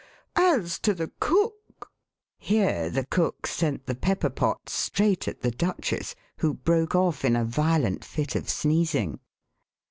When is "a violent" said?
7.35-8.03